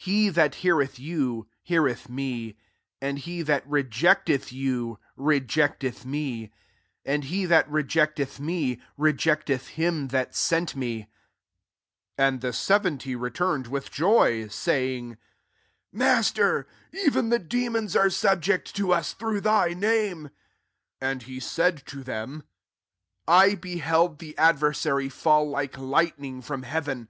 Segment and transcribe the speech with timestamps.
[0.00, 2.56] l6^Ue that heareth^ou, hear •th me;
[3.00, 6.50] and he that rejecteth you, rejecteth me;
[7.04, 11.06] and he that rejecteth me, rejected htmrthat sent me/'
[12.18, 15.16] 17 AMD the seventy returned with joy^ saying,"
[15.92, 16.66] Master,
[17.06, 20.30] even the demons are subject to usi through thy name»"
[21.00, 22.42] 18 And he said to them,
[23.28, 27.06] <^ I beheld the adversary fall like lightning from hes^ren.